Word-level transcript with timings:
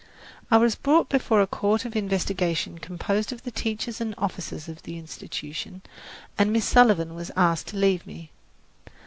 I 0.49 0.57
was 0.57 0.73
brought 0.73 1.09
before 1.09 1.41
a 1.41 1.45
court 1.45 1.85
of 1.85 1.95
investigation 1.95 2.79
composed 2.79 3.31
of 3.31 3.43
the 3.43 3.51
teachers 3.51 4.01
and 4.01 4.15
officers 4.17 4.67
of 4.67 4.81
the 4.81 4.97
Institution, 4.97 5.83
and 6.39 6.51
Miss 6.51 6.65
Sullivan 6.65 7.13
was 7.13 7.29
asked 7.37 7.67
to 7.67 7.77
leave 7.77 8.07
me. 8.07 8.31